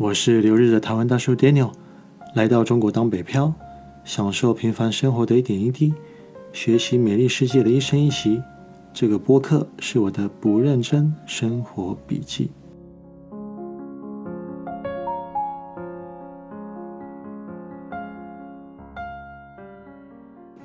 [0.00, 1.72] 我是留日的台湾大叔 Daniel，
[2.32, 3.52] 来到中国当北漂，
[4.02, 5.92] 享受平凡生活的一点一滴，
[6.54, 8.40] 学习美丽世界的一生一息。
[8.94, 12.50] 这个播客是我的不认真生活笔记。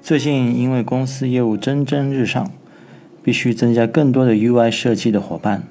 [0.01, 2.49] 最近因为公司业务蒸蒸日上，
[3.21, 5.63] 必须增加更多的 UI 设计的伙伴，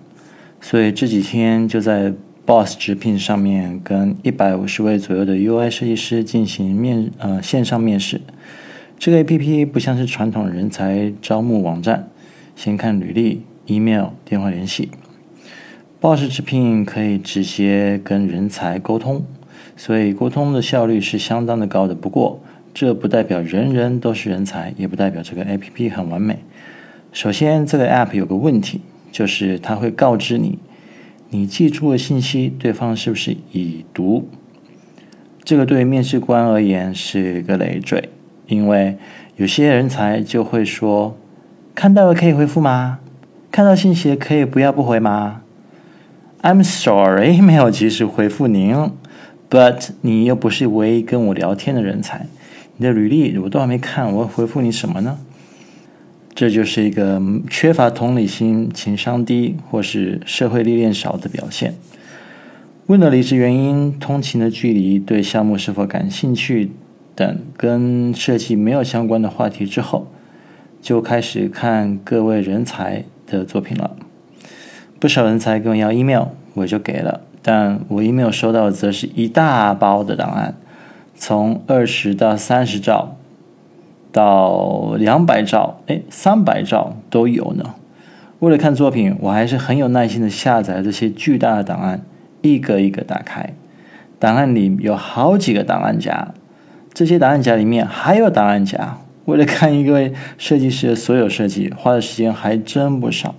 [0.60, 2.12] 所以这几天就在
[2.46, 8.20] Boss 直聘上面跟一百五十位左右的 UI 设计师进行面呃线上面试。
[8.98, 12.10] 这个 APP 不像是传统人才招募网站，
[12.54, 14.90] 先看履历、email、电话联系。
[16.00, 19.24] Boss 直聘可以直接跟人才沟通，
[19.74, 21.94] 所以沟通的效率是相当的高的。
[21.94, 22.40] 不过，
[22.74, 26.40] 这不代表人人都是人才，也不代表这个 APP 很完美。
[27.10, 30.58] 首先，这个 App 有个问题，就是它会告知你，
[31.30, 34.28] 你记住的信息，对方是不是已读。
[35.42, 38.08] 这个对面试官而言是一个累赘，
[38.46, 38.96] 因为
[39.36, 41.16] 有些人才就会说
[41.74, 43.00] ：“看到了可以回复吗？
[43.50, 45.42] 看到信息可以不要不回吗
[46.42, 48.74] ？”I'm sorry， 没有及时回复您
[49.50, 52.26] ，But 你又不是唯一跟我聊天的人才。
[52.76, 55.18] 你的履历我都还没看，我回复你什么呢？
[56.34, 61.74] 这就是一个缺乏同理心、情商低或是社会历练少的表现。
[62.86, 66.72] 问了离职原因、通勤的距离、对项目是否感兴趣
[67.14, 70.08] 等跟设计没有相关的话题之后，
[70.82, 73.96] 就开始看各位人才的作品了。
[74.98, 76.24] 不少人才跟我要 email，
[76.54, 80.54] 我就给了，但我 email 收到的则是一大包的档案。
[81.16, 83.16] 从二十到三十兆，
[84.12, 87.74] 到两百兆，哎，三百兆都有呢。
[88.40, 92.02] 为了看作品，我还是很有耐心的下载这些巨大的档案，
[92.42, 93.54] 一个一个打开。
[94.18, 96.28] 档案里有好几个档案夹，
[96.92, 98.98] 这些档案夹里面还有档案夹。
[99.26, 103.34] 为了看一个设计师的所有设计，花的时间还真不少。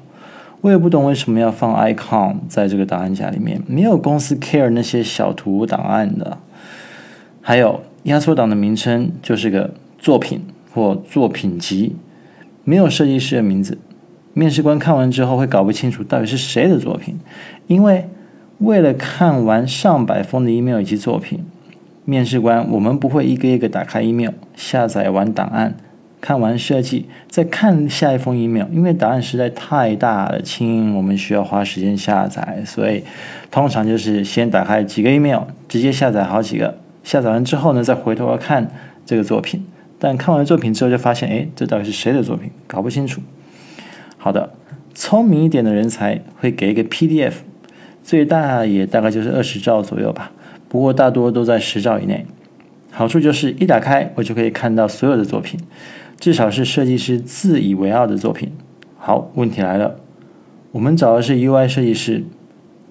[0.62, 6.40] 我也不懂为什么要放 icon 在这个档案夹里面，没有公司 care 那些小图档案的。
[7.42, 9.70] 还有压缩档的名称就是个
[10.00, 11.96] 作品或作品集，
[12.66, 13.78] 没有设计师的名字。
[14.34, 17.18] 面试官看完之后会搞不清楚到底是谁的作品，
[17.68, 18.10] 因为
[18.58, 21.46] 为了看完上百封的 email 以及作品，
[22.04, 25.78] 面试官我们不会一个一个打开 email，下载完档案，
[26.20, 33.04] 看完设计再看下一封 email，因为档案实在太大了，亲，我们需要花时间下载，所以
[33.50, 36.78] 通常就是先打开几个 email，直接下载好几个。
[37.04, 38.70] 下载完之后呢，再回头看
[39.06, 39.64] 这个作品，
[39.98, 42.52] 但看完作品之后就发现，哎，这到底是谁的作品？
[42.68, 43.22] 搞不清楚。
[44.18, 44.52] 好的，
[44.94, 47.34] 聪明一点的人才会给一个 PDF，
[48.04, 50.32] 最大也大概就是二十兆左右吧，
[50.68, 52.26] 不过大多都在十兆以内。
[52.92, 55.60] 好处就是一打开，我就可以看到所有的作品，
[56.20, 58.52] 至少是设计师自以为傲的作品。
[58.98, 59.98] 好，问题来了，
[60.72, 62.24] 我们找的是 UI 设计师，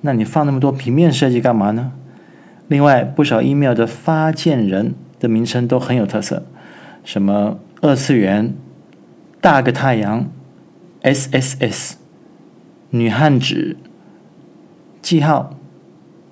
[0.03, 1.93] 那你放那么多平面设计干嘛呢？
[2.69, 6.43] 另外，不少 email 的发件人的名称都很有特色，
[7.05, 8.55] 什么二次元、
[9.41, 10.31] 大个太阳、
[11.03, 11.93] SSS、
[12.91, 13.77] 女汉子、
[15.03, 15.55] 记号，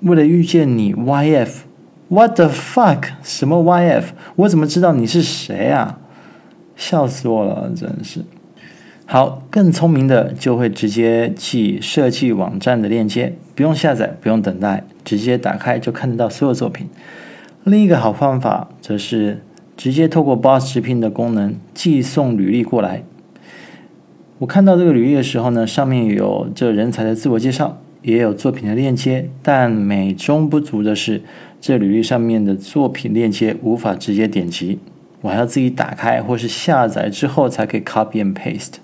[0.00, 3.10] 为了遇见你 YF，What the fuck？
[3.22, 4.04] 什么 YF？
[4.36, 5.98] 我怎么知道你是谁啊？
[6.74, 8.24] 笑死我了，真是。
[9.04, 16.88] 好，更聪明的就会直接去设计网站的链接，不用下载，不用等待，直接打开就看得到所有作品。
[17.64, 19.42] 另一个好方法则是
[19.82, 23.02] 直接透过 Boss 直聘的功能寄送履历过来。
[24.38, 31.22] 我看到这个履历的时候呢，上面有这人才的自我介绍，也有作品的链接，但美中不足的是，
[31.60, 34.78] 这履历上面的作品链接无法直接点击，
[35.20, 38.74] 我还要自己打开或是下载之后才可以 copy and paste。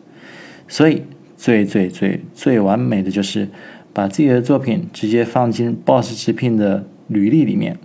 [0.66, 1.04] 所以
[1.36, 3.48] 最最最最完美的就是
[3.92, 7.78] 把自己的作品直接放进 Boss 直聘的履历里面，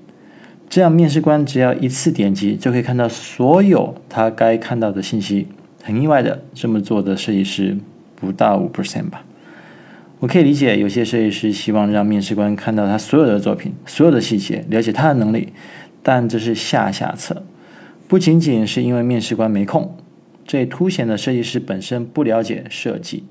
[0.74, 5.48] 这样面试官只要一次点击就可以看到所有他该看到的信息。
[5.84, 7.78] 很意外的，这么做的设计师
[8.16, 9.24] 不到五 percent 吧？
[10.18, 15.50] 我可以理解有些设计师希望让面试官看到他所有的作品、所有的细节，了解他的能力，
[16.02, 17.44] 但这是下下策，
[18.08, 19.96] 不仅仅是因为面试官没空。
[20.48, 23.26] 这也凸显了设计师本身不了解设计。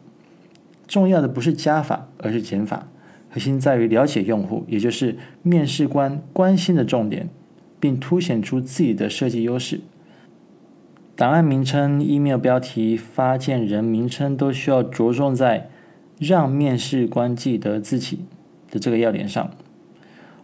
[0.86, 2.86] 重要的不是加法，而是减法。
[3.32, 7.30] 核心在于了解用户，也就是面试官关心的重点，
[7.80, 9.80] 并凸显出自己的设计优势。
[11.16, 15.70] 档案名称、email 标题、发件人名称都需要着重在
[16.18, 18.26] 让面试官记得自己
[18.70, 19.50] 的这个要点上。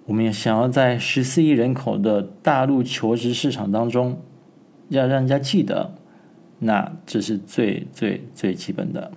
[0.06, 4.23] 我们也想要在十四亿人口的大陆求职市场当中，
[4.88, 5.93] 要让人家记得，
[6.61, 9.12] 那这是最最最基本的。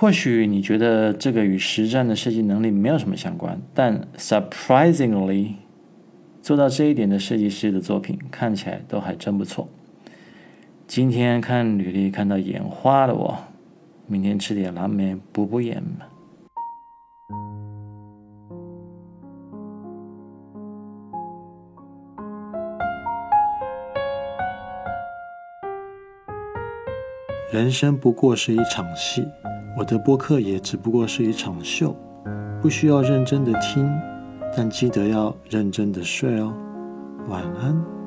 [0.00, 5.54] 或许你觉得这个与实战的设计能力没有什么相关，但 surprisingly，
[6.40, 9.66] 做到这一点的设计师的作品看起来都还真不错。
[10.86, 13.38] 今天看履历看到眼花了我，
[14.06, 16.06] 明天吃点蓝莓补补眼吧。
[27.50, 29.26] 人生不过是一场戏。
[29.76, 31.94] 我的播客也只不过是一场秀，
[32.60, 33.88] 不需要认真的听，
[34.56, 36.52] 但记得要认真的睡哦。
[37.28, 37.97] 晚安。